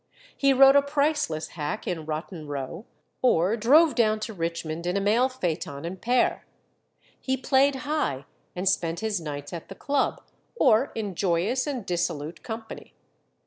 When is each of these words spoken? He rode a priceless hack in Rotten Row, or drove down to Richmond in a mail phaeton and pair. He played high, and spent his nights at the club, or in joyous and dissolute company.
He 0.35 0.51
rode 0.51 0.75
a 0.75 0.81
priceless 0.81 1.49
hack 1.49 1.85
in 1.87 2.07
Rotten 2.07 2.47
Row, 2.47 2.87
or 3.21 3.55
drove 3.55 3.93
down 3.93 4.19
to 4.21 4.33
Richmond 4.33 4.87
in 4.87 4.97
a 4.97 4.99
mail 4.99 5.29
phaeton 5.29 5.85
and 5.85 6.01
pair. 6.01 6.43
He 7.19 7.37
played 7.37 7.75
high, 7.85 8.25
and 8.55 8.67
spent 8.67 9.01
his 9.01 9.21
nights 9.21 9.53
at 9.53 9.69
the 9.69 9.75
club, 9.75 10.23
or 10.55 10.91
in 10.95 11.13
joyous 11.13 11.67
and 11.67 11.85
dissolute 11.85 12.41
company. 12.41 12.95